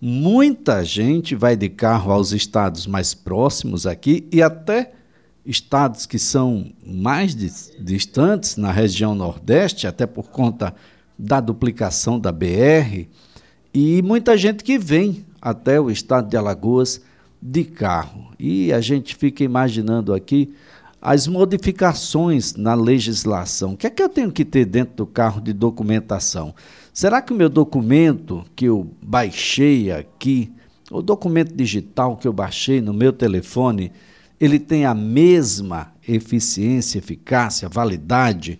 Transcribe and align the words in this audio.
Muita 0.00 0.84
gente 0.84 1.34
vai 1.34 1.56
de 1.56 1.70
carro 1.70 2.12
aos 2.12 2.32
estados 2.32 2.86
mais 2.86 3.14
próximos 3.14 3.86
aqui 3.86 4.28
e 4.30 4.42
até 4.42 4.92
estados 5.44 6.04
que 6.04 6.18
são 6.18 6.70
mais 6.84 7.34
distantes 7.34 8.56
na 8.56 8.70
região 8.70 9.14
Nordeste, 9.14 9.86
até 9.86 10.06
por 10.06 10.28
conta 10.30 10.74
da 11.18 11.40
duplicação 11.40 12.20
da 12.20 12.30
BR, 12.30 13.06
e 13.72 14.02
muita 14.02 14.36
gente 14.36 14.62
que 14.62 14.78
vem 14.78 15.24
até 15.40 15.80
o 15.80 15.90
estado 15.90 16.28
de 16.28 16.36
Alagoas 16.36 17.00
de 17.40 17.64
carro. 17.64 18.32
E 18.38 18.72
a 18.72 18.80
gente 18.80 19.14
fica 19.14 19.44
imaginando 19.44 20.12
aqui 20.12 20.52
as 21.00 21.26
modificações 21.26 22.54
na 22.54 22.74
legislação. 22.74 23.74
O 23.74 23.76
que 23.76 23.86
é 23.86 23.90
que 23.90 24.02
eu 24.02 24.08
tenho 24.08 24.32
que 24.32 24.44
ter 24.44 24.64
dentro 24.64 24.96
do 24.96 25.06
carro 25.06 25.40
de 25.40 25.52
documentação? 25.52 26.54
Será 26.96 27.20
que 27.20 27.30
o 27.30 27.36
meu 27.36 27.50
documento 27.50 28.42
que 28.56 28.64
eu 28.64 28.90
baixei 29.02 29.92
aqui, 29.92 30.50
o 30.90 31.02
documento 31.02 31.54
digital 31.54 32.16
que 32.16 32.26
eu 32.26 32.32
baixei 32.32 32.80
no 32.80 32.94
meu 32.94 33.12
telefone, 33.12 33.92
ele 34.40 34.58
tem 34.58 34.86
a 34.86 34.94
mesma 34.94 35.92
eficiência, 36.08 36.96
eficácia, 36.96 37.68
validade 37.68 38.58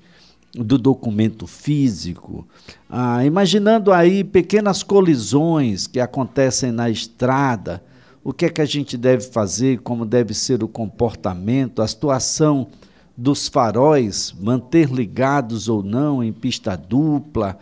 do 0.53 0.77
documento 0.77 1.47
físico? 1.47 2.47
Ah, 2.91 3.25
imaginando 3.25 3.91
aí 3.91 4.23
pequenas 4.23 4.83
colisões 4.83 5.87
que 5.87 5.99
acontecem 5.99 6.71
na 6.71 6.91
estrada, 6.91 7.83
o 8.23 8.35
que 8.35 8.45
é 8.45 8.51
que 8.51 8.61
a 8.61 8.67
gente 8.67 8.99
deve 8.99 9.25
fazer, 9.25 9.81
como 9.81 10.05
deve 10.05 10.35
ser 10.35 10.63
o 10.63 10.69
comportamento, 10.69 11.81
a 11.81 11.89
situação 11.89 12.67
dos 13.17 13.49
faróis, 13.49 14.35
manter 14.39 14.91
ligados 14.91 15.71
ou 15.71 15.83
não 15.83 16.23
em 16.23 16.35
pista 16.35 16.77
dupla. 16.77 17.59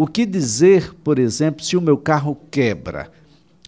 O 0.00 0.06
que 0.06 0.24
dizer, 0.24 0.94
por 1.02 1.18
exemplo, 1.18 1.64
se 1.64 1.76
o 1.76 1.80
meu 1.80 1.98
carro 1.98 2.38
quebra? 2.52 3.10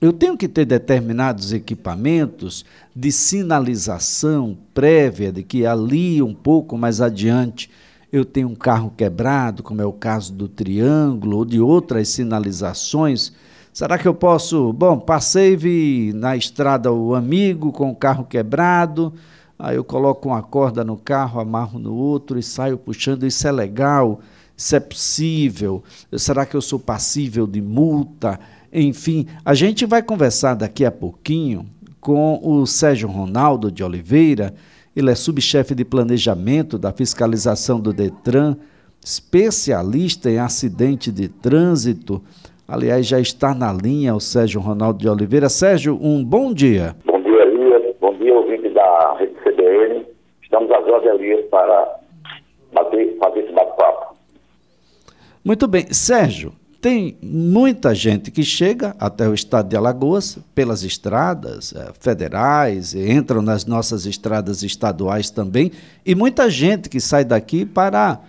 Eu 0.00 0.12
tenho 0.12 0.36
que 0.36 0.46
ter 0.46 0.64
determinados 0.64 1.52
equipamentos 1.52 2.64
de 2.94 3.10
sinalização 3.10 4.56
prévia 4.72 5.32
de 5.32 5.42
que 5.42 5.66
ali 5.66 6.22
um 6.22 6.32
pouco 6.32 6.78
mais 6.78 7.00
adiante 7.00 7.68
eu 8.12 8.24
tenho 8.24 8.46
um 8.46 8.54
carro 8.54 8.92
quebrado, 8.96 9.64
como 9.64 9.82
é 9.82 9.84
o 9.84 9.92
caso 9.92 10.32
do 10.32 10.46
triângulo 10.46 11.38
ou 11.38 11.44
de 11.44 11.58
outras 11.58 12.06
sinalizações 12.10 13.32
Será 13.72 13.98
que 13.98 14.06
eu 14.06 14.14
posso? 14.14 14.72
Bom, 14.72 15.00
passei, 15.00 15.56
vi 15.56 16.12
na 16.14 16.36
estrada 16.36 16.92
o 16.92 17.16
amigo 17.16 17.72
com 17.72 17.90
o 17.90 17.96
carro 17.96 18.24
quebrado, 18.24 19.12
aí 19.58 19.74
eu 19.74 19.82
coloco 19.82 20.28
uma 20.28 20.42
corda 20.42 20.84
no 20.84 20.96
carro, 20.96 21.40
amarro 21.40 21.78
no 21.80 21.92
outro 21.92 22.38
e 22.38 22.42
saio 22.42 22.78
puxando. 22.78 23.26
Isso 23.26 23.48
é 23.48 23.52
legal? 23.52 24.20
Isso 24.60 24.76
é 24.76 24.80
possível? 24.80 25.82
Será 26.12 26.44
que 26.44 26.54
eu 26.54 26.60
sou 26.60 26.78
passível 26.78 27.46
de 27.46 27.62
multa? 27.62 28.38
Enfim, 28.70 29.26
a 29.42 29.54
gente 29.54 29.86
vai 29.86 30.02
conversar 30.02 30.52
daqui 30.52 30.84
a 30.84 30.90
pouquinho 30.90 31.64
com 31.98 32.38
o 32.42 32.66
Sérgio 32.66 33.08
Ronaldo 33.08 33.72
de 33.72 33.82
Oliveira. 33.82 34.52
Ele 34.94 35.10
é 35.10 35.14
subchefe 35.14 35.74
de 35.74 35.82
planejamento 35.82 36.76
da 36.78 36.92
fiscalização 36.92 37.80
do 37.80 37.90
Detran, 37.90 38.54
especialista 39.02 40.28
em 40.30 40.38
acidente 40.38 41.10
de 41.10 41.26
trânsito. 41.26 42.22
Aliás, 42.68 43.06
já 43.06 43.18
está 43.18 43.54
na 43.54 43.72
linha 43.72 44.14
o 44.14 44.20
Sérgio 44.20 44.60
Ronaldo 44.60 44.98
de 44.98 45.08
Oliveira. 45.08 45.48
Sérgio, 45.48 45.98
um 46.02 46.22
bom 46.22 46.52
dia. 46.52 46.94
Bom 47.06 47.22
dia, 47.22 47.46
Elias. 47.46 47.96
Bom 47.98 48.12
dia, 48.18 48.34
ouvinte 48.34 48.68
da 48.68 49.16
Rede 49.18 49.32
CBN. 49.42 50.04
Estamos 50.42 50.70
às 50.70 50.86
horas, 50.86 51.14
Elias, 51.14 51.46
para 51.46 51.98
fazer 52.74 53.04
esse 53.04 53.52
bate-papo. 53.54 54.09
Muito 55.44 55.66
bem. 55.66 55.86
Sérgio, 55.90 56.52
tem 56.80 57.16
muita 57.22 57.94
gente 57.94 58.30
que 58.30 58.42
chega 58.42 58.94
até 58.98 59.28
o 59.28 59.34
estado 59.34 59.68
de 59.68 59.76
Alagoas 59.76 60.38
pelas 60.54 60.82
estradas 60.82 61.74
eh, 61.74 61.92
federais, 61.98 62.94
entram 62.94 63.42
nas 63.42 63.64
nossas 63.64 64.06
estradas 64.06 64.62
estaduais 64.62 65.30
também, 65.30 65.72
e 66.04 66.14
muita 66.14 66.48
gente 66.50 66.88
que 66.88 67.00
sai 67.00 67.24
daqui 67.24 67.64
para 67.64 68.20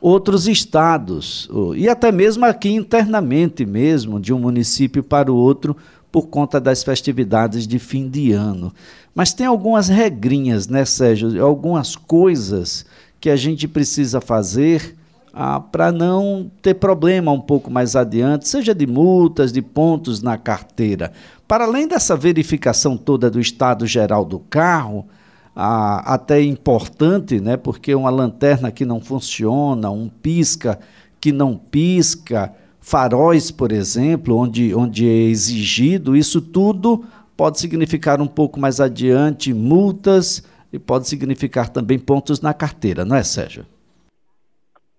outros 0.00 0.46
estados, 0.46 1.48
e 1.74 1.88
até 1.88 2.12
mesmo 2.12 2.44
aqui 2.44 2.70
internamente 2.70 3.66
mesmo, 3.66 4.20
de 4.20 4.32
um 4.32 4.38
município 4.38 5.02
para 5.02 5.32
o 5.32 5.36
outro, 5.36 5.76
por 6.12 6.28
conta 6.28 6.60
das 6.60 6.82
festividades 6.82 7.66
de 7.66 7.78
fim 7.78 8.08
de 8.08 8.32
ano. 8.32 8.72
Mas 9.14 9.32
tem 9.32 9.46
algumas 9.46 9.88
regrinhas, 9.88 10.68
né, 10.68 10.84
Sérgio? 10.84 11.44
Algumas 11.44 11.96
coisas 11.96 12.86
que 13.20 13.28
a 13.28 13.36
gente 13.36 13.66
precisa 13.66 14.20
fazer 14.20 14.97
ah, 15.32 15.60
para 15.60 15.92
não 15.92 16.50
ter 16.62 16.74
problema 16.74 17.32
um 17.32 17.40
pouco 17.40 17.70
mais 17.70 17.94
adiante, 17.94 18.48
seja 18.48 18.74
de 18.74 18.86
multas, 18.86 19.52
de 19.52 19.62
pontos 19.62 20.22
na 20.22 20.36
carteira. 20.36 21.12
Para 21.46 21.64
além 21.64 21.88
dessa 21.88 22.16
verificação 22.16 22.96
toda 22.96 23.30
do 23.30 23.40
estado 23.40 23.86
geral 23.86 24.24
do 24.24 24.38
carro, 24.38 25.06
ah, 25.54 26.14
até 26.14 26.40
importante, 26.42 27.40
né? 27.40 27.56
Porque 27.56 27.94
uma 27.94 28.10
lanterna 28.10 28.70
que 28.70 28.84
não 28.84 29.00
funciona, 29.00 29.90
um 29.90 30.08
pisca 30.08 30.78
que 31.20 31.32
não 31.32 31.56
pisca, 31.56 32.54
faróis, 32.80 33.50
por 33.50 33.72
exemplo, 33.72 34.36
onde, 34.36 34.74
onde 34.74 35.08
é 35.08 35.24
exigido, 35.24 36.16
isso 36.16 36.40
tudo 36.40 37.04
pode 37.36 37.58
significar 37.58 38.20
um 38.20 38.26
pouco 38.26 38.60
mais 38.60 38.80
adiante 38.80 39.52
multas 39.52 40.42
e 40.72 40.78
pode 40.78 41.08
significar 41.08 41.68
também 41.68 41.98
pontos 41.98 42.40
na 42.40 42.54
carteira, 42.54 43.04
não 43.04 43.16
é, 43.16 43.22
Sérgio? 43.22 43.66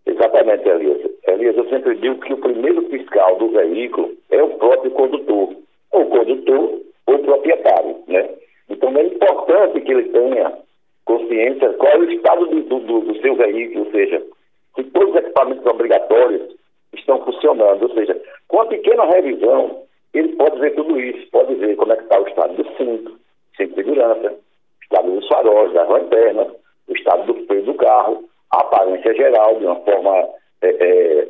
Exatamente, 0.06 0.68
Elias. 0.68 1.00
Digo 2.00 2.20
que 2.22 2.34
o 2.34 2.38
primeiro 2.38 2.82
fiscal 2.90 3.38
do 3.38 3.50
veículo 3.50 4.12
é 4.32 4.42
o 4.42 4.50
próprio 4.58 4.92
condutor, 4.92 5.56
ou 5.92 6.06
condutor 6.06 6.82
ou 7.08 7.20
proprietário, 7.20 7.98
né? 8.08 8.30
Então 8.70 8.96
é 8.96 9.04
importante 9.04 9.82
que 9.82 9.92
ele 9.92 10.10
tenha 10.10 10.58
consciência 11.06 11.74
qual 11.74 11.92
é 11.94 11.98
o 11.98 12.12
estado 12.12 12.46
do, 12.46 12.80
do, 12.80 13.02
do 13.02 13.22
seu 13.22 13.36
veículo, 13.36 13.86
ou 13.86 13.92
seja, 13.92 14.24
se 14.76 14.84
todos 14.84 15.10
os 15.10 15.16
equipamentos 15.16 15.66
obrigatórios 15.66 16.56
estão 16.94 17.24
funcionando, 17.26 17.84
ou 17.84 17.94
seja, 17.94 18.20
com 18.48 18.58
uma 18.58 18.68
pequena 18.68 19.06
revisão, 19.06 19.84
ele 20.14 20.30
pode 20.36 20.60
ver 20.60 20.76
tudo 20.76 21.00
isso, 21.00 21.30
pode 21.32 21.56
ver 21.56 21.76
como 21.76 21.94
é 21.94 21.98
que 21.98 22.04
está 22.04 22.20
o 22.20 22.28
estado 22.28 22.54
do 22.56 22.78
cinto, 22.78 23.20
cinto 23.58 23.70
de 23.70 23.76
segurança, 23.76 24.32
o 24.32 24.84
estado 24.84 25.12
dos 25.12 25.28
faróis, 25.28 25.74
da 25.74 25.84
lanterna, 25.84 26.48
o 26.88 26.94
estado 26.94 27.34
do 27.34 27.46
freio 27.46 27.64
do 27.64 27.74
carro, 27.74 28.24
a 28.52 28.58
aparência 28.60 29.14
geral, 29.14 29.60
de 29.60 29.66
uma 29.66 29.76
forma 29.82 30.30
é, 30.62 30.70
é, 30.70 31.28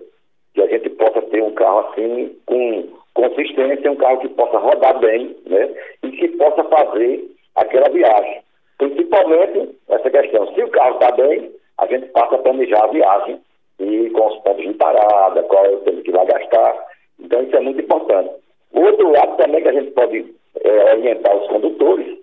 que 0.60 0.76
a 0.76 0.78
gente 0.78 0.90
possa 0.92 1.22
ter 1.22 1.42
um 1.42 1.52
carro 1.52 1.80
assim 1.80 2.36
com 2.46 2.88
consistência, 3.14 3.92
um 3.92 3.96
carro 3.96 4.20
que 4.20 4.30
possa 4.30 4.58
rodar 4.58 5.00
bem, 5.00 5.36
né? 5.46 5.70
E 6.04 6.12
que 6.12 6.28
possa 6.30 6.64
fazer 6.66 7.24
aquela 7.56 7.90
viagem. 7.90 8.42
Principalmente 8.78 9.76
essa 9.90 10.10
questão, 10.10 10.54
se 10.54 10.64
o 10.64 10.70
carro 10.70 10.94
está 10.96 11.12
bem, 11.12 11.52
a 11.78 11.86
gente 11.88 12.08
passa 12.08 12.36
a 12.36 12.40
planejar 12.40 12.84
a 12.84 12.88
viagem 12.88 13.40
e 13.80 14.10
com 14.10 14.28
os 14.28 14.38
pontos 14.40 14.66
de 14.66 14.74
parada, 14.74 15.44
qual 15.44 15.66
é 15.66 15.70
o 15.70 15.80
tempo 15.80 16.02
que 16.02 16.12
vai 16.12 16.26
gastar. 16.26 16.76
Então 17.20 17.42
isso 17.44 17.56
é 17.56 17.60
muito 17.62 17.82
importante. 17.82 18.32
O 18.74 18.82
outro 18.82 19.12
lado 19.12 19.38
também 19.38 19.62
que 19.62 19.70
a 19.70 19.74
gente 19.74 19.92
pode 19.92 20.36
é, 20.62 20.94
orientar 20.94 21.36
os 21.38 21.48
condutores 21.48 22.18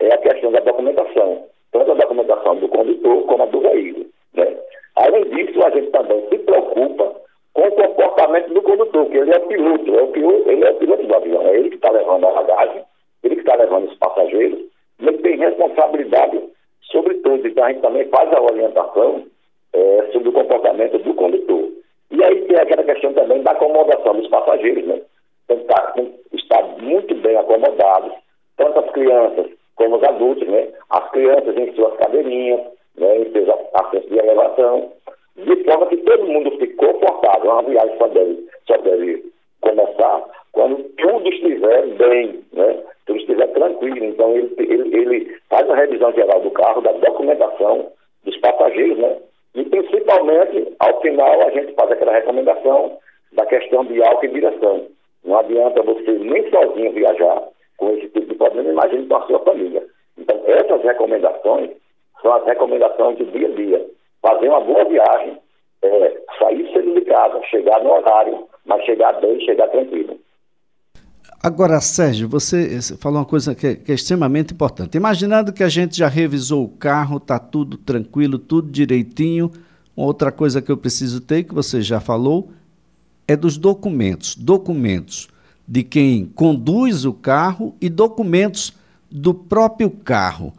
é 0.00 0.14
a 0.14 0.18
questão 0.18 0.52
da 0.52 0.60
documentação. 0.60 1.44
Tanto 1.72 1.92
a 1.92 1.94
documentação 1.94 2.56
do 2.56 2.68
condutor 2.68 3.24
como 3.24 3.42
a 3.42 3.46
do 3.46 3.60
veículo. 3.60 4.06
Né? 4.34 4.56
Além 4.96 5.24
disso, 5.24 5.62
a 5.64 5.70
gente 5.70 5.90
também 5.90 6.28
se 6.28 6.38
preocupa 6.38 7.23
com 7.54 7.62
o 7.62 7.70
comportamento 7.70 8.52
do 8.52 8.62
condutor, 8.62 9.06
que 9.06 9.16
ele 9.16 9.32
é 9.32 9.38
o 9.38 9.46
piloto, 9.46 9.98
é 9.98 10.02
o 10.02 10.08
piloto 10.08 10.50
ele 10.50 10.64
é 10.64 10.70
o 10.70 10.74
piloto 10.74 11.06
do 11.06 11.14
avião, 11.14 11.46
é 11.46 11.56
ele 11.56 11.70
que 11.70 11.76
está 11.76 11.90
levando 11.90 12.26
a 12.26 12.32
bagagem, 12.32 12.84
ele 13.22 13.36
que 13.36 13.40
está 13.42 13.54
levando 13.54 13.88
os 13.88 13.96
passageiros, 13.96 14.58
ele 15.00 15.18
tem 15.18 15.38
responsabilidade 15.38 16.42
sobre 16.82 17.14
tudo. 17.14 17.46
Então 17.46 17.64
a 17.64 17.68
gente 17.68 17.80
também 17.80 18.08
faz 18.08 18.32
a 18.32 18.42
orientação 18.42 19.24
é, 19.72 20.08
sobre 20.12 20.28
o 20.28 20.32
comportamento 20.32 20.98
do 20.98 21.14
condutor. 21.14 21.70
E 22.10 22.24
aí 22.24 22.42
tem 22.42 22.56
aquela 22.56 22.82
questão 22.84 23.12
também 23.12 23.42
da 23.42 23.52
acomodação 23.52 24.14
dos 24.14 24.28
passageiros, 24.28 24.84
né? 24.86 25.00
Tem 25.46 25.58
que 25.58 25.62
estar, 25.64 25.92
tem 25.92 26.14
estar 26.32 26.62
muito 26.78 27.14
bem 27.16 27.36
acomodados, 27.36 28.12
tanto 28.56 28.80
as 28.80 28.90
crianças 28.90 29.46
como 29.76 29.96
os 29.96 30.02
adultos, 30.02 30.46
né? 30.48 30.68
As 30.90 31.10
crianças 31.10 31.56
em 31.56 31.72
suas 31.74 31.94
cadeirinhas, 31.96 32.60
né? 32.96 33.18
em 33.18 33.32
seus 33.32 33.48
assentos 33.74 34.08
de 34.08 34.18
elevação, 34.18 34.92
de 35.36 35.64
forma 35.64 35.86
que 35.86 35.96
todo 35.98 36.26
mundo 36.26 36.50
fique 36.52 36.74
confortável. 36.74 37.50
Uma 37.50 37.62
viagem 37.62 37.96
só 37.98 38.08
deve, 38.08 38.48
só 38.66 38.76
deve 38.78 39.24
começar 39.60 40.22
quando 40.52 40.82
tudo 40.96 41.28
estiver 41.28 41.86
bem, 41.96 42.44
né? 42.52 42.82
tudo 43.06 43.18
estiver 43.18 43.48
tranquilo. 43.48 44.04
Então, 44.04 44.36
ele, 44.36 44.54
ele, 44.58 44.96
ele 44.96 45.36
faz 45.50 45.68
a 45.68 45.74
revisão 45.74 46.12
geral 46.12 46.40
do 46.40 46.50
carro, 46.50 46.80
da 46.80 46.92
documentação 46.92 47.90
dos 48.24 48.36
passageiros, 48.38 48.98
né? 48.98 49.16
E, 49.54 49.64
principalmente, 49.64 50.72
ao 50.80 51.00
final, 51.00 51.42
a 51.42 51.50
gente 51.50 51.72
faz 51.74 51.90
aquela 51.90 52.12
recomendação 52.12 52.98
da 53.32 53.46
questão 53.46 53.84
de 53.84 54.02
álcool 54.02 54.26
e 54.26 54.28
direção. 54.28 54.86
Não 55.24 55.38
adianta 55.38 55.82
você 55.82 56.12
nem 56.12 56.50
sozinho 56.50 56.92
viajar 56.92 57.48
com 57.76 57.90
esse 57.90 58.08
tipo 58.08 58.26
de 58.26 58.34
problema, 58.34 58.70
imagine 58.70 59.06
com 59.06 59.16
a 59.16 59.26
sua 59.26 59.38
família. 59.40 59.84
Então, 60.18 60.40
essas 60.46 60.82
recomendações 60.82 61.70
são 62.22 62.32
as 62.32 62.44
recomendações 62.44 63.18
de 63.18 63.24
dia 63.26 63.48
a 63.48 63.50
dia. 63.50 63.86
Fazer 64.24 64.48
uma 64.48 64.60
boa 64.60 64.84
viagem, 64.86 65.38
é, 65.82 66.20
sair 66.38 66.72
cedo 66.72 66.94
de 66.94 67.02
casa, 67.02 67.42
chegar 67.50 67.84
no 67.84 67.90
horário, 67.90 68.46
mas 68.64 68.82
chegar 68.84 69.12
bem, 69.20 69.38
chegar 69.40 69.68
tranquilo. 69.68 70.18
Agora, 71.42 71.78
Sérgio, 71.78 72.26
você 72.26 72.80
falou 72.98 73.18
uma 73.18 73.26
coisa 73.26 73.54
que 73.54 73.66
é, 73.66 73.74
que 73.74 73.92
é, 73.92 73.94
extremamente 73.94 74.54
importante. 74.54 74.96
Imaginando 74.96 75.52
que 75.52 75.62
a 75.62 75.68
gente 75.68 75.94
já 75.94 76.08
revisou 76.08 76.64
o 76.64 76.68
carro, 76.70 77.18
está 77.18 77.38
tudo 77.38 77.76
tranquilo, 77.76 78.38
tudo 78.38 78.70
direitinho. 78.70 79.50
Outra 79.94 80.32
coisa 80.32 80.62
que 80.62 80.72
eu 80.72 80.76
preciso 80.78 81.20
ter, 81.20 81.44
que 81.44 81.54
você 81.54 81.82
já 81.82 82.00
falou, 82.00 82.48
é 83.28 83.36
dos 83.36 83.58
documentos. 83.58 84.34
Documentos 84.34 85.28
de 85.68 85.82
quem 85.82 86.24
conduz 86.24 87.04
o 87.04 87.12
carro 87.12 87.74
e 87.78 87.90
documentos 87.90 88.72
do 89.10 89.34
próprio 89.34 89.90
carro. 89.90 90.50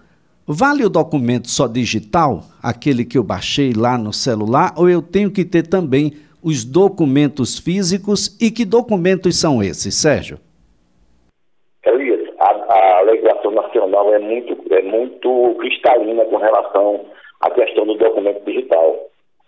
Vale 0.47 0.85
o 0.85 0.89
documento 0.89 1.49
só 1.49 1.67
digital, 1.67 2.41
aquele 2.61 3.03
que 3.03 3.17
eu 3.17 3.23
baixei 3.23 3.73
lá 3.73 3.97
no 3.97 4.13
celular, 4.13 4.75
ou 4.77 4.87
eu 4.87 5.01
tenho 5.01 5.33
que 5.33 5.43
ter 5.43 5.65
também 5.65 6.13
os 6.43 6.63
documentos 6.63 7.57
físicos? 7.57 8.37
E 8.39 8.51
que 8.51 8.63
documentos 8.63 9.41
são 9.41 9.63
esses, 9.63 9.95
Sérgio? 9.95 10.37
Elias, 11.83 12.29
a, 12.37 12.99
a 12.99 13.01
legislação 13.01 13.49
nacional 13.53 14.13
é 14.13 14.19
muito, 14.19 14.55
é 14.71 14.83
muito 14.83 15.55
cristalina 15.55 16.23
com 16.25 16.37
relação 16.37 17.05
à 17.41 17.49
questão 17.49 17.87
do 17.87 17.95
documento 17.95 18.45
digital. 18.45 18.99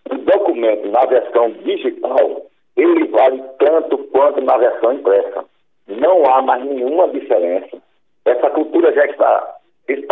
O 0.09 0.17
documento 0.17 0.89
na 0.89 1.05
versão 1.05 1.51
digital, 1.63 2.41
ele 2.75 3.07
vale 3.09 3.43
tanto 3.59 3.99
quanto 4.11 4.41
na 4.41 4.57
versão 4.57 4.93
impressa. 4.93 5.45
Não 5.87 6.25
há 6.25 6.41
mais 6.41 6.65
nenhuma 6.65 7.07
diferença. 7.09 7.77
Essa 8.25 8.49
cultura 8.49 8.91
já 8.95 9.05
está 9.05 9.56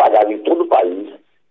espalhada 0.05 0.31
em 0.31 0.37
todo 0.39 0.63
o 0.63 0.67
país. 0.67 1.07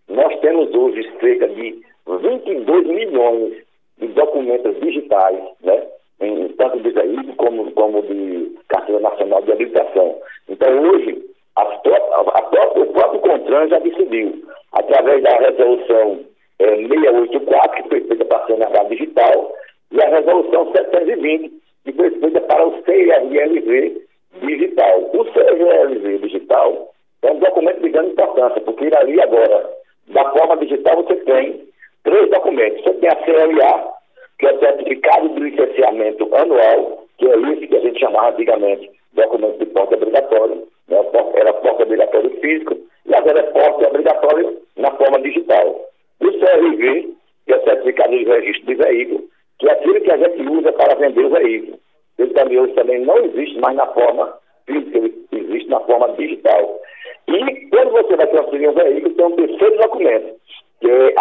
Nós 0.09 0.39
temos 0.41 0.73
hoje 0.75 1.11
cerca 1.21 1.49
de 1.49 1.83
22 2.07 2.87
milhões 2.87 3.55
de 3.99 4.07
documentos 4.09 4.79
digitais, 4.81 5.41
né? 5.63 5.83
Em, 6.21 6.49
tanto 6.51 6.81
de 6.81 6.91
veículo 6.91 7.35
como, 7.37 7.73
como 7.73 8.03
de 8.03 8.57
Carteira 8.69 9.01
Nacional 9.01 9.43
de 9.43 9.53
Habilitação. 9.53 10.17
Então, 10.49 10.81
hoje, 10.83 11.25
a, 11.57 11.63
a, 11.63 12.81
o 12.81 12.87
próprio 12.87 13.21
CONTRAN 13.21 13.69
já 13.69 13.79
decidiu, 13.81 14.45
através 14.73 15.23
da 15.23 15.31
resolução 15.37 16.21
é, 16.61 16.77
684, 16.77 17.83
que 17.83 17.89
foi 17.89 18.01
feita 18.03 18.25
para 18.27 18.39
a 18.39 18.47
CNH 18.47 18.85
Digital, 18.85 19.53
e 19.91 20.03
a 20.03 20.09
resolução 20.09 20.73
720, 20.73 21.53
que 21.85 21.93
foi 21.93 22.11
feita 22.11 22.41
para 22.43 22.67
o 22.67 22.83
CRLV 22.83 24.03
Digital. 24.41 25.11
O 25.15 25.25
CRLV 25.25 26.19
Digital 26.19 26.94
é 27.27 27.33
um 27.33 27.39
documento 27.39 27.81
de 27.81 27.89
grande 27.89 28.11
importância, 28.11 28.61
porque 28.61 28.91
ali 28.97 29.21
agora, 29.21 29.71
da 30.09 30.31
forma 30.31 30.57
digital, 30.59 31.03
você 31.03 31.17
tem 31.17 31.65
três 32.05 32.31
documentos. 32.31 32.83
Você 32.83 32.95
tem 32.95 33.09
a 33.09 33.17
CLA, 33.17 33.93
que 34.39 34.47
é 34.47 34.53
o 34.53 34.59
Certificado 34.59 35.29
de 35.31 35.41
Licenciamento 35.41 36.35
Anual, 36.35 37.05
que 37.19 37.27
é 37.27 37.37
isso 37.37 37.67
que 37.67 37.77
a 37.77 37.81
gente 37.81 38.01
chamava 38.01 38.31
antigamente 38.31 38.91
documento 39.15 39.59
de 39.59 39.67
porte 39.67 39.95
obrigatório, 39.95 40.67
né? 40.89 40.99
era 41.35 41.53
porte 41.53 41.83
obrigatório 41.83 42.31
físico, 42.41 42.77
e 43.07 43.15
agora 43.15 43.41
é 43.41 43.43
porte 43.43 43.87
obrigatório 43.87 44.59
na 44.77 44.91
forma 44.93 45.21
digital. 45.21 45.81
O 46.21 46.27
CRV, 46.27 47.15
que 47.47 47.53
é 47.53 47.57
o 47.57 47.65
Certificado 47.65 48.11
de 48.11 48.25
Registro 48.25 48.67
de 48.67 48.75
Veículo, 48.75 49.25
que 49.59 49.69
é 49.69 49.73
aquilo 49.73 50.01
que 50.01 50.11
a 50.11 50.17
gente 50.17 50.43
usa 50.43 50.73
para 50.73 50.97
vender 50.97 51.25
o 51.25 51.31
veículo. 51.31 51.79
Ele 52.19 52.33
também 52.33 52.59
hoje 52.59 52.75
também 52.75 53.01
não 53.01 53.17
existe 53.19 53.59
mais 53.61 53.77
na 53.77 53.87
forma 53.89 54.35
física, 54.67 54.99
ele 54.99 55.15
existe 55.33 55.69
na 55.69 55.81
forma 55.81 56.09
digital. 56.17 56.81
E 57.29 57.67
quando 57.69 57.91
você 57.91 58.17
vai 58.17 58.27
transferir 58.27 58.71
um 58.71 58.75
veículo, 58.75 59.15
tem 59.15 59.27
um 59.27 59.37
terceiro 59.37 59.77
documento, 59.79 60.35
que 60.81 61.15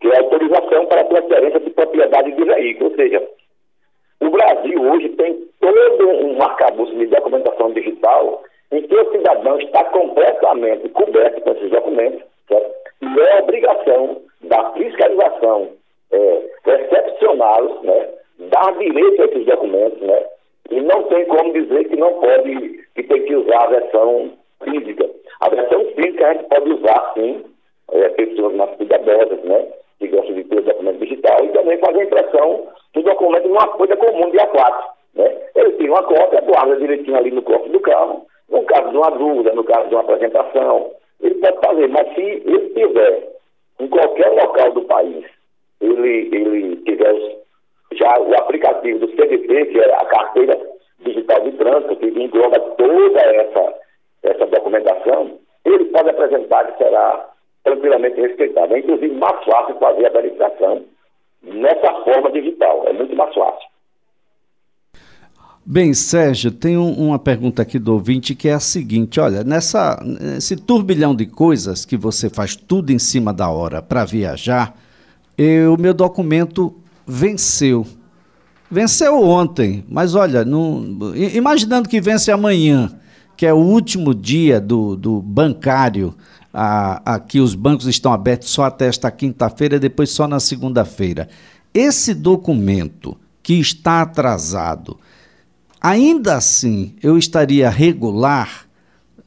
que 0.00 0.08
é 0.08 0.18
autorização 0.18 0.86
para 0.86 1.04
transferência 1.04 1.60
de 1.60 1.70
propriedade 1.70 2.32
de 2.32 2.44
veículo. 2.44 2.90
Ou 2.90 2.96
seja, 2.96 3.28
o 4.20 4.30
Brasil 4.30 4.82
hoje 4.82 5.08
tem 5.10 5.48
todo 5.60 6.08
um 6.08 6.42
arcabouço 6.42 6.94
de 6.96 7.06
documentação 7.06 7.72
digital 7.72 8.42
em 8.72 8.82
que 8.82 8.94
o 8.94 9.12
cidadão 9.12 9.58
está 9.58 9.84
completamente 9.84 10.88
coberto 10.90 11.40
com 11.42 11.50
esses 11.52 11.70
documentos, 11.70 12.22
certo? 12.48 12.74
e 13.02 13.20
é 13.20 13.42
obrigação 13.42 14.22
da 14.42 14.72
fiscalização 14.72 15.70
é, 16.12 16.42
recepcioná-los, 16.64 17.82
né? 17.82 18.08
dar 18.50 18.72
direito 18.78 19.22
a 19.22 19.24
esses 19.26 19.46
documentos, 19.46 20.00
né? 20.00 20.24
e 20.70 20.80
não 20.80 21.02
tem 21.04 21.24
como 21.26 21.52
dizer 21.52 21.88
que 21.88 21.96
não 21.96 22.14
pode, 22.14 22.84
que 22.94 23.02
tem 23.02 23.22
que 23.22 23.34
usar 23.34 23.64
a 23.64 23.68
versão 23.68 24.32
física. 24.64 25.10
A 25.40 25.48
versão 25.48 25.84
física 25.96 26.26
a 26.26 26.32
gente 26.34 26.48
pode 26.48 26.72
usar, 26.72 27.12
sim, 27.14 27.44
é, 27.92 28.08
pessoas 28.10 28.54
mais 28.54 28.70
cuidadosas, 28.76 29.42
né? 29.44 29.66
Que 29.98 30.08
gostam 30.08 30.34
de 30.34 30.44
ter 30.44 30.58
o 30.58 30.62
documento 30.62 30.98
digital 30.98 31.44
e 31.44 31.48
também 31.48 31.78
fazer 31.78 32.00
a 32.00 32.04
impressão 32.04 32.66
do 32.94 33.02
documento 33.02 33.48
numa 33.48 33.76
folha 33.76 33.96
comum 33.96 34.30
de 34.30 34.38
A4. 34.38 34.84
Né? 35.14 35.36
Ele 35.56 35.72
tem 35.72 35.90
uma 35.90 36.02
cópia, 36.02 36.40
guarda 36.40 36.76
direitinho 36.76 37.16
ali 37.16 37.30
no 37.30 37.42
corpo 37.42 37.68
do 37.68 37.80
carro. 37.80 38.26
No 38.48 38.62
caso 38.64 38.90
de 38.90 38.96
uma 38.96 39.10
dúvida, 39.10 39.52
no 39.52 39.64
caso 39.64 39.88
de 39.88 39.94
uma 39.94 40.02
apresentação, 40.02 40.90
ele 41.20 41.34
pode 41.36 41.58
fazer, 41.64 41.88
mas 41.88 42.14
se 42.14 42.20
ele 42.20 42.70
tiver 42.70 43.28
em 43.78 43.88
qualquer 43.88 44.28
local 44.30 44.72
do 44.72 44.82
país, 44.82 45.24
ele, 45.80 46.28
ele 46.32 46.76
tiver 46.78 47.40
já 47.92 48.18
o 48.20 48.34
aplicativo 48.34 48.98
do 49.00 49.10
CDT, 49.10 49.66
que 49.66 49.80
é 49.80 49.94
a 49.94 50.04
carteira 50.04 50.58
digital 51.00 51.40
de 51.42 51.52
trânsito, 51.52 51.96
que 51.96 52.06
engloba 52.06 52.58
toda 52.60 53.20
essa, 53.20 53.74
essa 54.22 54.46
documentação, 54.46 55.38
ele 55.64 55.84
pode 55.86 56.10
apresentar 56.10 56.64
que 56.72 56.82
será 56.82 57.29
tranquilamente 57.64 58.20
respeitado. 58.20 58.74
É 58.74 58.78
inclusive 58.78 59.14
mais 59.14 59.44
fácil 59.44 59.76
fazer 59.78 60.06
a 60.06 60.10
verificação 60.10 60.84
nessa 61.42 61.92
forma 62.04 62.30
digital, 62.32 62.84
é 62.86 62.92
muito 62.92 63.16
mais 63.16 63.34
fácil. 63.34 63.70
Bem, 65.64 65.94
Sérgio, 65.94 66.50
tem 66.50 66.76
um, 66.76 66.92
uma 66.94 67.18
pergunta 67.18 67.62
aqui 67.62 67.78
do 67.78 67.92
ouvinte 67.92 68.34
que 68.34 68.48
é 68.48 68.54
a 68.54 68.60
seguinte: 68.60 69.20
olha, 69.20 69.44
nessa, 69.44 70.02
nesse 70.02 70.56
turbilhão 70.56 71.14
de 71.14 71.26
coisas 71.26 71.84
que 71.84 71.96
você 71.96 72.28
faz 72.28 72.56
tudo 72.56 72.90
em 72.90 72.98
cima 72.98 73.32
da 73.32 73.48
hora 73.50 73.80
para 73.80 74.04
viajar, 74.04 74.74
o 75.38 75.80
meu 75.80 75.94
documento 75.94 76.74
venceu. 77.06 77.86
Venceu 78.70 79.20
ontem, 79.22 79.84
mas 79.88 80.14
olha, 80.14 80.44
imaginando 81.34 81.88
que 81.88 82.00
vence 82.00 82.30
amanhã, 82.30 82.88
que 83.36 83.44
é 83.44 83.52
o 83.52 83.58
último 83.58 84.14
dia 84.14 84.60
do, 84.60 84.96
do 84.96 85.20
bancário, 85.20 86.14
aqui 86.52 87.40
os 87.40 87.54
bancos 87.54 87.86
estão 87.86 88.12
abertos 88.12 88.50
só 88.50 88.64
até 88.64 88.86
esta 88.86 89.10
quinta-feira, 89.10 89.78
depois 89.78 90.10
só 90.10 90.26
na 90.26 90.40
segunda-feira. 90.40 91.28
Esse 91.72 92.14
documento 92.14 93.16
que 93.42 93.54
está 93.60 94.02
atrasado, 94.02 94.98
ainda 95.80 96.34
assim 96.34 96.94
eu 97.02 97.16
estaria 97.16 97.68
regular? 97.70 98.66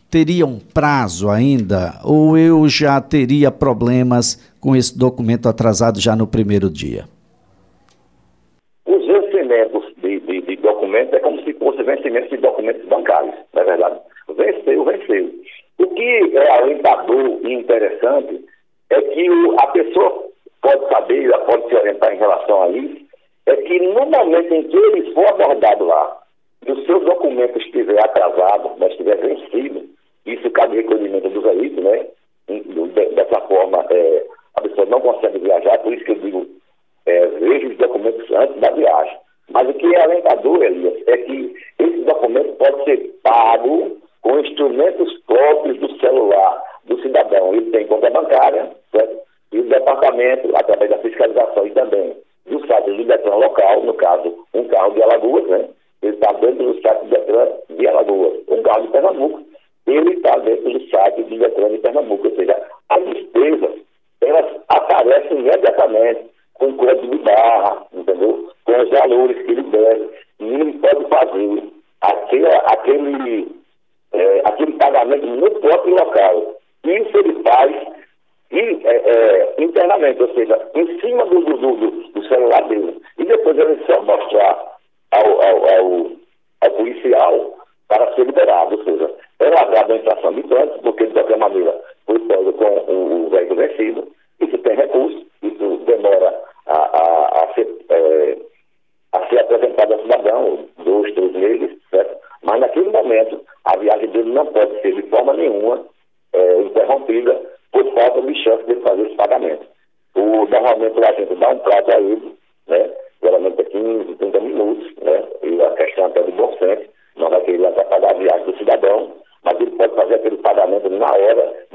Teria 0.10 0.46
um 0.46 0.60
prazo 0.60 1.30
ainda? 1.30 2.00
Ou 2.04 2.38
eu 2.38 2.68
já 2.70 3.02
teria 3.02 3.50
problemas 3.50 4.40
com 4.60 4.76
esse 4.76 4.98
documento 4.98 5.50
atrasado 5.50 6.00
já 6.00 6.16
no 6.16 6.28
primeiro 6.28 6.70
dia? 6.70 7.06
vencimentos 9.34 9.84
de, 10.02 10.20
de, 10.20 10.42
de 10.42 10.56
documentos 10.58 11.14
é 11.14 11.20
como 11.20 11.42
se 11.44 11.54
fosse 11.54 11.84
vencimento 11.84 12.30
de 12.30 12.38
documentos 12.38 12.86
bancários, 12.88 13.36
não 13.54 13.62
é 13.62 13.66
verdade? 13.66 14.00
Venceu, 14.36 14.86
venceu. 14.86 15.43
O 15.80 15.88
que 15.88 16.38
é 16.38 16.52
alentador 16.52 17.40
e 17.44 17.54
interessante 17.54 18.46
é 18.90 19.02
que 19.02 19.30
o, 19.30 19.56
a 19.60 19.68
pessoa 19.68 20.24
pode 20.62 20.88
saber, 20.88 21.32
pode 21.46 21.68
se 21.68 21.76
orientar 21.76 22.14
em 22.14 22.18
relação 22.18 22.64
a 22.64 22.70
isso, 22.70 23.04
é 23.46 23.56
que 23.58 23.80
no 23.80 24.06
momento 24.06 24.54
em 24.54 24.64
que 24.64 24.78
ele 24.78 25.14
for 25.14 25.28
abordado 25.28 25.86
lá 25.86 26.22
e 26.66 26.72
o 26.72 26.86
seu 26.86 27.00
documento 27.02 27.58
estiver 27.60 28.00
atrasado, 28.00 28.72
mas 28.78 28.92
estiver 28.92 29.18
vencido, 29.18 29.84
isso 30.26 30.50
cabe 30.52 30.78
recolhimento 30.78 31.30
do 31.30 31.42
veículo, 31.42 31.90
né? 31.90 32.08
Dessa 33.16 33.42
forma, 33.42 33.86
é, 33.90 34.26
a 34.56 34.62
pessoa 34.62 34.86
não 34.88 35.02
consegue 35.02 35.40
viajar, 35.40 35.78
por 35.80 35.94
isso 35.94 36.06
que 36.06 36.12
eu 36.12 36.20
digo, 36.20 36.46
é, 37.06 37.28
veja 37.28 37.68
os 37.68 37.78
documentos 37.78 38.32
antes 38.32 38.60
da 38.62 38.72
viagem. 38.72 39.18
Mas 39.50 39.70
o 39.70 39.74
que 39.74 39.94
é 39.94 40.02
alentador, 40.02 40.64
Elias, 40.64 41.04
é 41.08 41.18
que 41.18 41.56
esse 41.80 41.98
documento 42.06 42.54
pode 42.54 42.84
ser 42.86 42.98
pago 43.24 43.98
com 44.24 44.40
instrumentos 44.40 45.14
próprios 45.28 45.78
do 45.80 46.00
celular 46.00 46.64
do 46.86 47.00
cidadão. 47.02 47.54
Ele 47.54 47.70
tem 47.72 47.86
conta 47.88 48.10
bancária, 48.10 48.72
certo? 48.92 49.18
E 49.52 49.60
o 49.60 49.70
departamento, 49.70 50.50
através 50.56 50.90
da 50.90 50.98
fiscalização 50.98 51.68
e 51.68 51.72
também 51.72 52.16
do 52.48 52.66
site 52.66 52.92
do 52.92 53.04
Detran 53.04 53.36
local, 53.36 53.84
no 53.84 53.94
caso, 53.94 54.46
um 54.54 54.68
carro 54.68 54.92
de 54.94 55.04
Alagoas, 55.04 55.48
né? 55.48 55.70
Ele 56.02 56.16
está 56.16 56.34
dentro 56.34 56.74
do 56.74 56.82
site 56.82 57.04
do 57.04 57.10
Detran 57.10 57.48
de 57.70 57.88
Alagoas. 57.88 58.40
Um 58.50 58.62
carro 58.64 58.82
de 58.82 58.88
Pernambuco, 58.90 59.44
ele 59.86 60.14
está 60.16 60.38
dentro 60.40 60.72
do 60.72 60.90
site 60.90 61.24
do 61.24 61.38
Detran 61.38 61.70
de 61.70 61.78
Pernambuco. 61.78 62.28
Ou 62.28 62.36
seja, 62.36 62.62
as 62.90 63.06
despesas, 63.06 63.72
elas 64.22 64.46
aparecem 64.70 65.40
imediatamente 65.40 66.33
representação 90.04 90.34
de 90.34 90.44
crédito, 90.44 90.80
porque 90.82 91.06
de 91.08 91.14
qualquer 91.14 91.38
maneira 91.38 91.82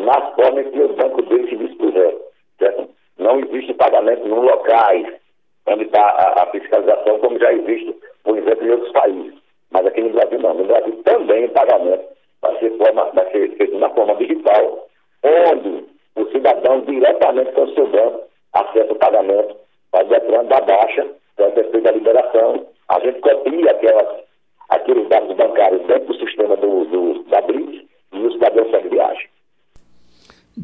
na 0.08 0.32
forma 0.32 0.64
que 0.64 0.80
o 0.80 0.94
banco 0.94 1.22
dele 1.22 1.48
se 1.48 1.56
dispuser. 1.56 2.16
Certo? 2.58 2.88
Não 3.18 3.38
existe 3.40 3.74
pagamento 3.74 4.26
nos 4.26 4.42
locais 4.42 5.06
onde 5.66 5.84
está 5.84 6.02
a, 6.02 6.42
a, 6.42 6.46
fiscalização, 6.46 7.18
como 7.18 7.38
já 7.38 7.52
existe, 7.52 7.94
por 8.24 8.38
exemplo, 8.38 8.66
em 8.66 8.70
outros 8.70 8.92
países. 8.92 9.34
Mas 9.70 9.86
aqui 9.86 10.00
no 10.00 10.10
Brasil 10.10 10.38
não. 10.38 10.54
No 10.54 10.64
Brasil 10.64 11.02
também 11.04 11.44
o 11.44 11.50
pagamento 11.50 12.04
vai 12.40 12.58
ser, 12.58 12.70
forma, 12.78 13.04
vai 13.12 13.30
ser 13.30 13.50
feito 13.56 13.78
na 13.78 13.90
forma 13.90 14.14
digital, 14.14 14.88
onde 15.22 15.84
o 16.16 16.24
cidadão 16.30 16.80
diretamente 16.80 17.52
com 17.52 17.64
o 17.64 17.74
seu 17.74 17.86
banco 17.88 18.27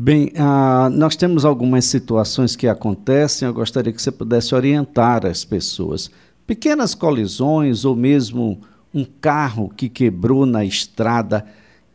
Bem, 0.06 0.30
ah, 0.38 0.90
nós 0.92 1.16
temos 1.16 1.46
algumas 1.46 1.86
situações 1.86 2.54
que 2.54 2.68
acontecem, 2.68 3.48
eu 3.48 3.54
gostaria 3.54 3.90
que 3.90 4.02
você 4.02 4.12
pudesse 4.12 4.54
orientar 4.54 5.24
as 5.24 5.46
pessoas. 5.46 6.10
Pequenas 6.46 6.94
colisões 6.94 7.86
ou 7.86 7.96
mesmo 7.96 8.60
um 8.94 9.02
carro 9.02 9.70
que 9.74 9.88
quebrou 9.88 10.44
na 10.44 10.62
estrada, 10.62 11.46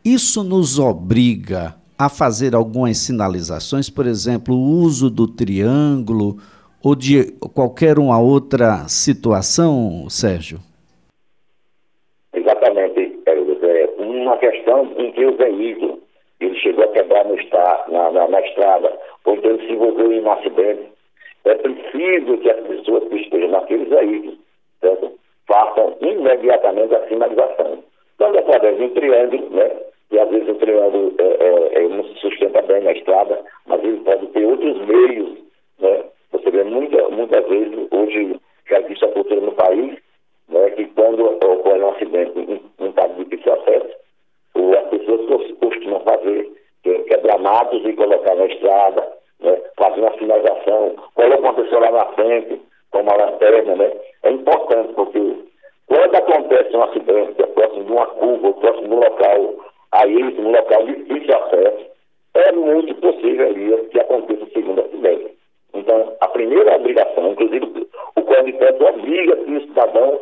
isso 0.04 0.42
nos 0.42 0.76
obriga 0.76 1.76
a 1.96 2.08
fazer 2.08 2.52
algumas 2.52 2.98
sinalizações, 2.98 3.88
por 3.88 4.06
exemplo, 4.06 4.56
o 4.56 4.80
uso 4.82 5.08
do 5.08 5.28
triângulo 5.28 6.38
ou 6.82 6.96
de 6.96 7.30
qualquer 7.54 7.96
uma 7.96 8.18
outra 8.18 8.88
situação, 8.88 10.10
Sérgio? 10.10 10.58
Exatamente, 12.34 13.20
uma 14.00 14.36
questão 14.38 14.92
em 14.98 15.12
que 15.12 15.24
o 15.24 15.36
veículo 15.36 16.00
ele 16.40 16.54
chegou 16.56 16.84
a 16.84 16.88
quebrar 16.88 17.24
no 17.26 17.34
está, 17.38 17.84
na, 17.88 18.10
na, 18.10 18.28
na, 18.28 18.40
estrada, 18.40 18.92
ou 19.24 19.34
então 19.34 19.50
ele 19.50 19.66
se 19.66 19.72
envolveu 19.72 20.12
em 20.12 20.22
um 20.22 20.32
acidente. 20.32 20.88
É 21.44 21.54
preciso 21.54 22.38
que 22.38 22.50
as 22.50 22.60
pessoas 22.66 23.08
que 23.08 23.16
estejam 23.16 23.50
naqueles 23.50 23.88
veículos 23.88 24.38
certo? 24.80 25.12
façam 25.46 25.96
imediatamente 26.00 26.94
a 26.94 27.08
sinalização. 27.08 27.82
Tanto 28.18 28.38
através 28.38 28.76
de 28.78 28.84
um 28.84 28.90
triângulo, 28.90 29.50
né? 29.50 29.70
E 30.10 30.18
às 30.18 30.28
vezes 30.28 30.48
o 30.48 30.54
triângulo 30.54 31.14
é, 31.18 31.24
é, 31.24 31.84
é, 31.84 31.88
não 31.88 32.04
se 32.04 32.14
sustenta 32.20 32.62
bem 32.62 32.82
na 32.82 32.92
estrada, 32.92 33.42
mas 33.66 33.82
ele 33.84 34.00
pode 34.00 34.26
ter 34.28 34.44
outros 34.44 34.86
meios, 34.86 35.38
né? 35.78 36.04
Você 36.32 36.50
vê 36.50 36.64
muita, 36.64 37.08
muitas 37.08 37.46
vezes, 37.48 37.88
hoje 37.90 38.40
já 38.68 38.80
existe 38.80 39.04
a 39.04 39.08
cultura 39.08 39.40
no 39.40 39.52
país, 39.52 39.98
né, 40.48 40.70
que 40.70 40.84
quando 40.86 41.24
ocorre 41.26 41.80
um 41.80 41.90
acidente 41.90 42.38
em 42.38 42.60
um 42.78 42.92
caso 42.92 43.24
de 43.24 43.36
acesso, 43.36 44.00
as 44.78 44.88
pessoas 44.90 45.26
fazer, 46.10 46.52
que 46.82 46.90
é 46.90 46.98
quebrar 47.00 47.38
matos 47.38 47.84
e 47.84 47.92
colocar 47.92 48.34
na 48.34 48.46
estrada, 48.46 49.12
né, 49.40 49.60
fazer 49.76 50.00
uma 50.00 50.18
sinalização, 50.18 50.94
uma 51.16 51.54
pessoa 51.54 51.80
lá 51.80 51.90
na 51.90 52.06
frente, 52.12 52.60
com 52.90 53.00
uma 53.00 53.16
lanterna, 53.16 53.76
né? 53.76 53.92
É 54.22 54.30
importante, 54.30 54.92
porque 54.94 55.34
quando 55.86 56.14
acontece 56.14 56.76
um 56.76 56.82
acidente, 56.82 57.34
que 57.34 57.42
é 57.42 57.46
próximo 57.46 57.84
de 57.84 57.92
uma 57.92 58.06
curva, 58.06 58.52
próximo 58.54 58.88
de 58.88 58.94
um 58.94 58.98
local, 58.98 59.54
aí 59.92 60.22
um 60.38 60.50
local 60.50 60.84
de 60.84 60.94
difícil 60.96 61.36
acesso, 61.36 61.90
é 62.34 62.52
muito 62.52 62.94
possível 62.96 63.46
ali 63.46 63.88
que 63.88 64.00
aconteça 64.00 64.44
o 64.44 64.50
segundo 64.50 64.80
acidente. 64.80 65.34
Então, 65.74 66.16
a 66.20 66.28
primeira 66.28 66.76
obrigação, 66.76 67.32
inclusive 67.32 67.88
o 68.16 68.22
Código 68.22 68.58
de 68.58 68.84
obriga 68.84 69.36
que 69.36 69.56
o 69.56 69.60
cidadão 69.62 70.20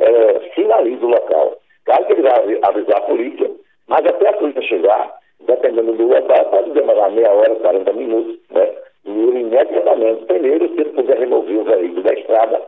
é, 0.00 0.50
sinalize 0.54 1.04
o 1.04 1.08
local. 1.08 1.56
Claro 1.84 2.04
que 2.06 2.12
ele 2.12 2.22
vai 2.22 2.58
avisar 2.62 2.98
a 2.98 3.02
polícia, 3.02 3.50
mas 3.86 4.04
até 4.06 4.28
a 4.28 4.32
polícia 4.34 4.62
chegar, 4.62 5.14
dependendo 5.46 5.92
do 5.92 6.08
local, 6.08 6.44
pode 6.50 6.70
demorar 6.72 7.10
meia 7.10 7.32
hora, 7.32 7.54
40 7.54 7.92
minutos, 7.94 8.38
né? 8.50 8.74
E 9.04 9.10
ele 9.10 9.40
imediatamente, 9.40 10.26
primeiro, 10.26 10.68
se 10.68 10.80
ele 10.80 10.90
puder 10.90 11.18
remover 11.18 11.58
o 11.58 11.64
veículo 11.64 12.02
da 12.02 12.12
estrada, 12.12 12.62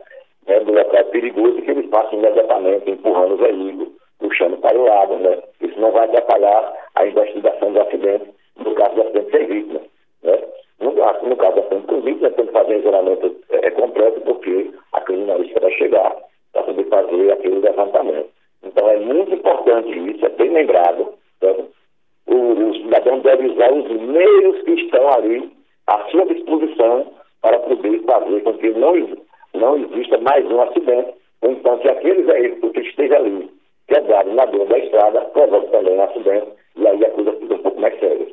né, 0.47 0.59
do 0.61 0.73
local 0.73 1.03
perigoso, 1.21 1.61
que 1.61 1.71
ele 1.71 1.87
faça 1.87 2.15
imediatamente 2.15 2.89
empurrando 2.89 3.33
o 3.33 3.37
veículo, 3.37 3.91
puxando 4.19 4.57
para 4.57 4.77
o 4.77 4.83
lado, 4.83 5.15
né? 5.17 5.37
Isso 5.61 5.79
não 5.79 5.91
vai 5.91 6.05
atrapalhar 6.05 6.73
a 6.95 7.05
investigação 7.05 7.71
do 7.71 7.81
acidente, 7.81 8.25
no 8.57 8.73
caso 8.73 8.95
do 8.95 9.01
acidente 9.03 9.31
sem 9.31 9.45
vítima, 9.45 9.81
né? 10.23 10.39
No, 10.79 10.91
no 10.91 11.35
caso 11.37 11.53
do 11.53 11.59
acidente 11.59 11.87
com 11.87 12.01
vítima, 12.01 12.31
tem 12.31 12.45
que 12.47 12.51
fazer 12.51 12.75
um 12.75 12.79
isolamento 12.79 13.35
é, 13.51 13.67
é, 13.67 13.71
completo, 13.71 14.21
porque 14.21 14.71
a 14.93 15.01
criminalística 15.01 15.59
vai 15.59 15.71
chegar 15.73 16.15
para 16.53 16.63
poder 16.63 16.85
fazer 16.85 17.31
aquele 17.33 17.59
levantamento. 17.59 18.29
Então 18.63 18.89
é 18.89 18.97
muito 18.97 19.33
importante 19.33 20.11
isso, 20.11 20.25
é 20.25 20.29
bem 20.29 20.49
lembrado. 20.49 21.13
Então, 21.37 21.67
o, 22.27 22.35
o 22.35 22.75
cidadão 22.75 23.19
deve 23.19 23.47
usar 23.47 23.71
os 23.71 23.89
meios 24.01 24.61
que 24.63 24.71
estão 24.71 25.07
ali 25.13 25.51
à 25.87 25.99
sua 26.09 26.25
disposição 26.25 27.07
para 27.41 27.59
poder 27.59 28.01
fazer 28.03 28.41
com 28.41 28.53
que 28.53 28.69
não, 28.71 28.93
não 29.53 29.77
exista 29.77 30.17
mais 30.19 30.45
um 30.49 30.61
acidente, 30.61 31.13
ou 31.41 31.51
então 31.51 31.79
que 32.31 32.37
aquele 32.37 32.49
veículo 32.49 32.73
que 32.73 32.81
esteja 32.81 33.15
ali 33.17 33.49
quebrado 33.87 34.33
na 34.33 34.45
beira 34.45 34.65
da 34.65 34.79
estrada 34.79 35.21
provoque 35.21 35.71
também 35.71 35.97
um 35.97 36.03
acidente, 36.03 36.47
e 36.77 36.87
aí 36.87 37.05
a 37.05 37.09
coisa 37.11 37.33
fica 37.33 37.53
um 37.53 37.59
pouco 37.59 37.81
mais 37.81 37.99
séria. 37.99 38.27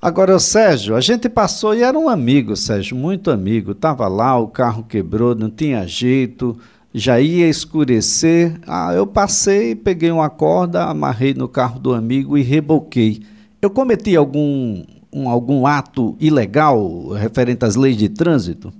Agora, 0.00 0.38
Sérgio, 0.38 0.94
a 0.94 1.00
gente 1.00 1.28
passou 1.28 1.74
e 1.74 1.82
era 1.82 1.98
um 1.98 2.08
amigo, 2.08 2.54
Sérgio, 2.56 2.96
muito 2.96 3.30
amigo. 3.30 3.72
Estava 3.72 4.06
lá, 4.06 4.38
o 4.38 4.48
carro 4.48 4.84
quebrou, 4.88 5.34
não 5.34 5.50
tinha 5.50 5.86
jeito 5.86 6.56
já 6.92 7.20
ia 7.20 7.48
escurecer. 7.48 8.52
Ah, 8.66 8.92
eu 8.94 9.06
passei, 9.06 9.74
peguei 9.74 10.10
uma 10.10 10.30
corda, 10.30 10.84
amarrei 10.84 11.34
no 11.34 11.48
carro 11.48 11.78
do 11.78 11.92
amigo 11.92 12.36
e 12.36 12.42
reboquei. 12.42 13.18
Eu 13.60 13.70
cometi 13.70 14.16
algum, 14.16 14.82
um, 15.12 15.28
algum 15.28 15.66
ato 15.66 16.16
ilegal 16.20 17.08
referente 17.08 17.64
às 17.64 17.76
leis 17.76 17.96
de 17.96 18.08
trânsito? 18.08 18.72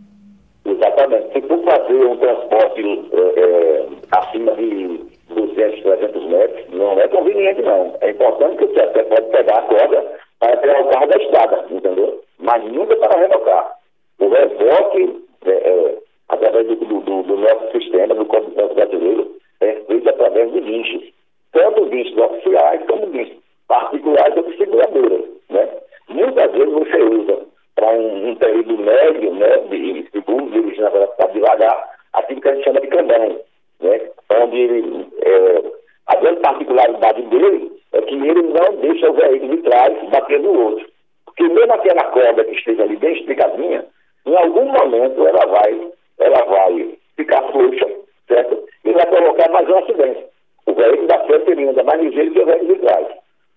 Exatamente. 0.64 1.32
Se 1.32 1.40
for 1.42 1.62
fazer 1.64 2.06
um 2.06 2.16
transporte 2.16 2.80
é, 3.12 3.40
é, 3.40 3.86
acima 4.10 4.52
de 4.54 5.00
200, 5.34 5.82
300 6.12 6.24
metros, 6.26 6.66
não 6.70 6.98
é 6.98 7.08
conveniente, 7.08 7.62
não. 7.62 7.96
É 8.00 8.10
importante 8.10 8.56
que 8.58 8.66
você 8.66 8.80
até 8.80 9.02
pode 9.04 9.30
pegar 9.30 9.58
a 9.58 9.62
corda 9.62 10.18
para 10.40 10.56
tirar 10.56 10.82
o 10.82 10.88
carro 10.88 11.06
da 11.06 11.16
estrada, 11.16 11.66
entendeu? 11.70 12.20
Mas 12.38 12.64
nunca 12.64 12.96
para 12.96 13.20
rebocar. 13.20 13.74
O 14.18 14.28
reboque 14.28 15.22
é, 15.46 15.50
é 15.50 15.98
através 16.28 16.66
do, 16.66 16.76
do, 16.76 17.22
do 17.22 17.36
nosso 17.36 17.72
sistema, 17.72 18.14
do 18.14 18.24
Código 18.26 18.74
Brasileiro, 18.74 19.36
é 19.60 19.72
feito 19.86 20.08
através 20.08 20.52
de 20.52 20.60
guinchos. 20.60 21.12
Tanto 21.52 21.86
guinchos 21.86 22.16
oficiais 22.16 22.82
como 22.86 23.06
guinchos 23.06 23.38
particulares 23.66 24.36
ou 24.36 24.42
de 24.44 24.56
seguradoras. 24.56 25.24
Né? 25.50 25.68
Muitas 26.08 26.52
vezes 26.52 26.72
você 26.72 27.02
usa 27.02 27.46
para 27.74 27.92
um, 27.92 28.30
um, 28.30 28.34
período 28.36 28.78
médio, 28.78 29.34
né, 29.34 29.58
de 29.70 30.08
segundo, 30.10 30.50
dirigindo 30.50 30.88
a 31.18 31.26
devagar, 31.26 31.98
aquilo 32.12 32.40
que 32.40 32.48
a 32.48 32.54
gente 32.54 32.64
chama 32.64 32.80
de 32.80 32.86
cambão, 32.88 33.40
né? 33.80 34.10
onde 34.30 34.56
ele, 34.58 35.06
é, 35.22 35.62
a 36.08 36.16
grande 36.16 36.40
particularidade 36.40 37.22
dele 37.22 37.72
é 37.92 38.00
que 38.02 38.14
ele 38.14 38.42
não 38.42 38.76
deixa 38.80 39.10
o 39.10 39.14
veículo 39.14 39.56
de 39.56 39.62
trás 39.62 40.08
bater 40.10 40.40
no 40.40 40.58
outro. 40.58 40.86
Porque 41.24 41.42
mesmo 41.44 41.72
aquela 41.72 42.04
corda 42.10 42.44
que 42.44 42.54
esteja 42.54 42.82
ali 42.82 42.96
bem 42.96 43.12
explicadinha, 43.12 43.86
em 44.26 44.36
algum 44.36 44.64
momento 44.64 45.26
ela 45.26 45.46
vai 45.46 45.90
ela 46.18 46.44
vai 46.46 46.98
ficar 47.16 47.42
frouxa, 47.52 47.86
certo? 48.26 48.64
E 48.84 48.92
vai 48.92 49.06
provocar 49.06 49.50
mais 49.50 49.68
um 49.68 49.78
acidente. 49.78 50.24
O 50.66 50.72
veículo 50.72 51.06
da 51.06 51.24
frente 51.24 51.50
ele 51.50 51.68
anda 51.68 51.84
mais 51.84 52.00
ligeiro 52.00 52.32
que 52.32 52.40
o 52.40 52.46
veículo 52.46 52.74
de 52.74 52.80
trás. 52.80 53.06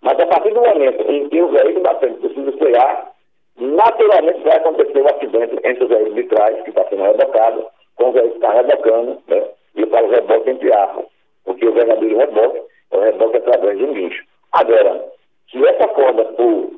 Mas 0.01 0.19
a 0.19 0.25
partir 0.27 0.53
do 0.53 0.61
momento 0.61 1.11
em 1.11 1.29
que 1.29 1.41
o 1.41 1.49
veículo 1.49 1.83
da 1.83 1.95
frente 1.95 2.19
precisa 2.19 2.51
frear, 2.53 3.11
naturalmente 3.57 4.41
vai 4.41 4.57
acontecer 4.57 5.01
um 5.01 5.07
acidente 5.07 5.59
entre 5.63 5.83
o 5.83 5.87
veículo 5.87 6.15
de 6.15 6.23
trás, 6.23 6.61
que 6.63 6.69
está 6.69 6.83
sendo 6.89 7.03
rebocado, 7.03 7.65
com 7.95 8.09
o 8.09 8.11
veículo 8.11 8.31
que 8.31 8.45
está 8.45 8.53
rebocando, 8.53 9.17
né? 9.27 9.43
E 9.75 9.85
para 9.85 10.05
o 10.05 10.09
reboque 10.09 10.49
entre 10.49 10.73
arco. 10.73 11.11
Porque 11.43 11.67
o 11.67 11.73
verdadeiro 11.73 12.17
reboque 12.17 12.61
é 12.91 12.97
o 12.97 13.01
reboque 13.01 13.37
através 13.37 13.77
de 13.77 13.83
um 13.83 13.93
guincho. 13.93 14.23
Agora, 14.51 15.05
se 15.49 15.65
essa 15.65 15.87
corda 15.89 16.25
for 16.35 16.71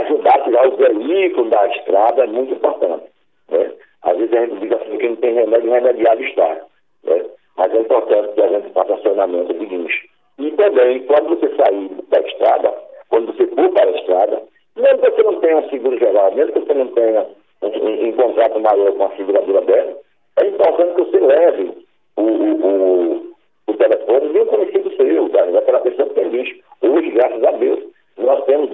ajudar 0.00 0.34
a 0.34 0.44
tirar 0.44 0.68
os 0.68 0.76
veículos 0.76 1.50
da 1.50 1.66
estrada, 1.68 2.24
é 2.24 2.26
muito 2.26 2.54
importante. 2.54 3.04
Né? 3.50 3.72
Às 4.02 4.16
vezes 4.18 4.34
a 4.34 4.46
gente 4.46 4.60
diz 4.60 4.72
assim 4.72 4.98
que 4.98 5.08
não 5.08 5.16
tem 5.16 5.34
remédio, 5.34 5.70
remediado 5.70 6.22
está. 6.22 6.60
Né? 7.04 7.24
Mas 7.56 7.74
é 7.74 7.80
importante 7.80 8.34
que 8.34 8.42
a 8.42 8.48
gente 8.48 8.72
faça 8.72 8.94
acionamento 8.94 9.54
de 9.54 9.66
guincho. 9.66 10.08
E 10.38 10.50
também, 10.52 11.02
quando 11.04 11.30
você 11.30 11.48
sair 11.56 11.88
da 12.08 12.20
estrada, 12.20 12.74
quando 13.08 13.32
você 13.32 13.46
for 13.46 13.70
para 13.70 13.88
a 13.88 13.96
estrada, 13.96 14.42
mesmo 14.76 14.98
que 14.98 15.10
você 15.10 15.22
não 15.22 15.40
tenha 15.40 15.56
um 15.56 15.68
seguro 15.70 15.98
geral, 15.98 16.34
mesmo 16.34 16.52
que 16.52 16.60
você 16.60 16.74
não 16.74 16.88
tenha 16.88 17.26
um, 17.62 18.08
um, 18.08 18.12
contrato 18.12 18.60
maior 18.60 18.92
com 18.92 19.04
a 19.04 19.16
seguradora 19.16 19.60
dela, 19.62 19.96
é 20.38 20.46
importante 20.46 20.94
que 20.94 21.10
você 21.10 21.20
leve 21.20 21.86
o, 22.16 22.22
o, 22.22 22.66
o, 22.66 23.34
o 23.68 23.74
telefone 23.74 24.28
de 24.28 24.38
um 24.40 24.46
conhecido 24.46 24.94
seu, 24.96 25.28
daquela 25.30 25.80
pessoa 25.80 26.08
que 26.08 26.14
tem 26.14 26.26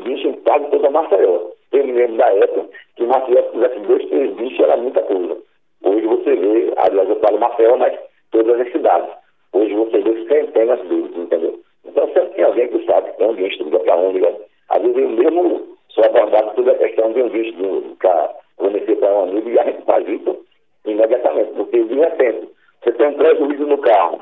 guincho, 0.03 0.33
Maceió. 0.93 1.51
Eu 1.73 1.87
me 1.87 1.93
lembro 1.93 2.17
da 2.17 2.33
época 2.33 2.69
que 2.97 3.05
Maceió, 3.05 3.43
se 3.43 3.51
tivesse 3.53 3.81
dois, 3.81 4.09
três 4.09 4.33
bichos, 4.35 4.61
era 4.61 4.77
muita 4.77 5.03
coisa. 5.03 5.37
Hoje 5.85 6.07
você 6.07 6.37
vê, 6.37 6.73
aliás, 6.77 7.09
eu 7.09 7.17
falo 7.17 7.39
Maceió, 7.39 7.77
mas 7.77 7.99
todas 8.31 8.61
as 8.61 8.71
cidades. 8.71 9.11
Hoje 9.53 9.75
você 9.75 9.99
vê 10.01 10.27
centenas 10.27 10.81
deles, 10.89 11.17
entendeu? 11.17 11.59
Então 11.85 12.07
sempre 12.09 12.35
tem 12.35 12.45
alguém 12.45 12.69
que 12.69 12.85
sabe, 12.85 13.13
tem 13.17 13.27
alguém 13.27 13.49
que 13.49 13.55
estuda 13.55 13.79
para 13.81 13.97
onde? 13.97 14.25
Às 14.69 14.83
vezes 14.83 14.97
eu 14.97 15.09
mesmo 15.09 15.63
sou 15.89 16.05
abordado 16.05 16.55
toda 16.55 16.73
a 16.73 16.79
questão 16.79 17.13
de 17.13 17.23
um 17.23 17.29
visto 17.29 17.97
para 17.99 18.35
fornecer 18.57 18.97
para 18.97 19.15
um 19.15 19.23
amigo 19.25 19.51
e 19.51 19.59
a 19.59 19.65
gente 19.65 19.83
faz 19.85 20.09
isso 20.09 20.39
imediatamente, 20.87 21.53
porque 21.53 21.83
de 21.83 21.95
repente 21.95 22.49
você 22.83 22.93
tem 22.93 23.09
um 23.09 23.15
prejuízo 23.15 23.67
no 23.67 23.79
carro 23.79 24.21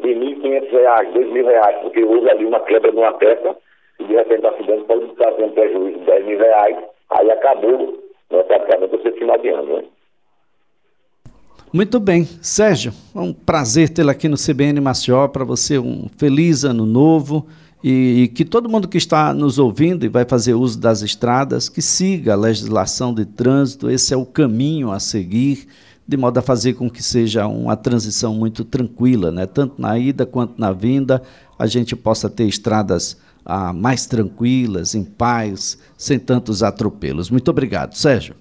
de 0.00 0.12
R$ 0.12 0.36
1.500, 0.36 0.70
R$ 0.70 1.12
2.000, 1.12 1.80
porque 1.82 2.04
houve 2.04 2.30
ali 2.30 2.44
uma 2.44 2.60
quebra 2.60 2.90
de 2.90 2.98
uma 2.98 3.12
peça 3.12 3.56
e 3.98 4.04
de 4.04 4.14
repente 4.14 4.44
o 4.44 4.48
acidente 4.48 4.84
pode 4.84 5.06
trazer 5.16 5.44
um 5.44 5.50
prejuízo 5.50 5.98
de 5.98 6.04
10 6.04 6.26
mil 6.26 6.38
reais, 6.38 6.76
aí 7.10 7.30
acabou 7.30 7.98
né, 8.30 8.42
praticamente 8.42 8.96
o 8.96 9.02
seu 9.02 9.12
final 9.14 9.38
de 9.38 9.48
ano. 9.48 9.76
Né? 9.76 9.84
Muito 11.72 11.98
bem. 11.98 12.24
Sérgio, 12.40 12.92
é 13.14 13.18
um 13.18 13.32
prazer 13.32 13.88
tê-lo 13.88 14.10
aqui 14.10 14.28
no 14.28 14.36
CBN 14.36 14.80
Maceió. 14.80 15.26
Para 15.26 15.44
você, 15.44 15.76
um 15.76 16.08
feliz 16.16 16.62
ano 16.62 16.86
novo. 16.86 17.46
E, 17.82 18.22
e, 18.22 18.28
que 18.28 18.44
todo 18.44 18.68
mundo 18.68 18.86
que 18.86 18.96
está 18.96 19.34
nos 19.34 19.58
ouvindo 19.58 20.06
e 20.06 20.08
vai 20.08 20.24
fazer 20.24 20.54
uso 20.54 20.80
das 20.80 21.02
estradas, 21.02 21.68
que 21.68 21.82
siga 21.82 22.32
a 22.32 22.36
legislação 22.36 23.12
de 23.12 23.26
trânsito. 23.26 23.90
Esse 23.90 24.14
é 24.14 24.16
o 24.16 24.24
caminho 24.24 24.90
a 24.90 25.00
seguir, 25.00 25.66
de 26.06 26.16
modo 26.16 26.38
a 26.38 26.42
fazer 26.42 26.74
com 26.74 26.88
que 26.88 27.02
seja 27.02 27.46
uma 27.46 27.76
transição 27.76 28.34
muito 28.34 28.64
tranquila, 28.64 29.32
né? 29.32 29.44
tanto 29.44 29.74
na 29.82 29.98
ida 29.98 30.24
quanto 30.24 30.58
na 30.58 30.70
vinda, 30.70 31.20
a 31.58 31.66
gente 31.66 31.96
possa 31.96 32.30
ter 32.30 32.44
estradas 32.44 33.20
ah, 33.44 33.72
mais 33.72 34.06
tranquilas, 34.06 34.94
em 34.94 35.04
paz, 35.04 35.78
sem 35.96 36.18
tantos 36.18 36.62
atropelos. 36.62 37.30
Muito 37.30 37.50
obrigado, 37.50 37.94
Sérgio 37.94 38.34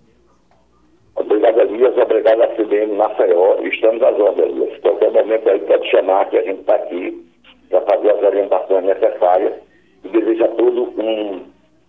obrigado 2.23 2.41
à 2.43 2.47
CBN 2.55 2.93
Maceió, 2.95 3.57
estamos 3.63 4.01
às 4.01 4.17
ordens. 4.19 4.79
Qualquer 4.81 5.11
momento 5.11 5.49
aí 5.49 5.59
pode 5.59 5.89
chamar 5.89 6.29
que 6.29 6.37
a 6.37 6.43
gente 6.43 6.61
está 6.61 6.75
aqui 6.75 7.25
para 7.69 7.81
fazer 7.81 8.11
as 8.11 8.23
orientações 8.23 8.85
necessárias 8.85 9.53
e 10.03 10.07
desejo 10.09 10.45
a 10.45 10.47
todos 10.49 10.87
um, 10.97 11.41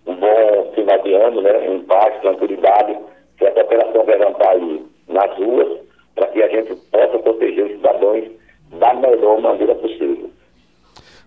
um 0.06 0.14
bom 0.16 0.73
final 0.75 0.99
de 1.02 1.14
ano, 1.14 1.40
né, 1.42 1.66
em 1.68 1.80
paz, 1.83 2.21
tranquilidade, 2.21 2.99
que 3.38 3.44
essa 3.44 3.61
operação 3.62 4.04
verão 4.04 4.30
estar 4.30 4.50
aí 4.50 4.85
nas 5.09 5.37
ruas 5.37 5.78
para 6.14 6.26
que 6.28 6.42
a 6.42 6.49
gente 6.49 6.75
possa 6.90 7.18
proteger 7.18 7.66
os 7.66 7.73
cidadãos 7.73 8.25
da 8.78 8.94
melhor 8.94 9.40
maneira 9.40 9.75
possível. 9.76 10.13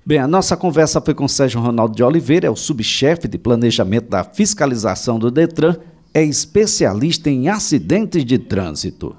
Bem, 0.07 0.19
a 0.19 0.25
nossa 0.25 0.55
conversa 0.55 1.01
foi 1.01 1.13
com 1.13 1.27
Sérgio 1.27 1.59
Ronaldo 1.59 1.93
de 1.93 2.01
Oliveira, 2.01 2.47
é 2.47 2.49
o 2.49 2.55
subchefe 2.55 3.27
de 3.27 3.37
planejamento 3.37 4.07
da 4.07 4.23
fiscalização 4.23 5.19
do 5.19 5.29
Detran 5.29 5.75
é 6.13 6.23
especialista 6.23 7.29
em 7.29 7.49
acidentes 7.49 8.23
de 8.23 8.37
trânsito. 8.39 9.17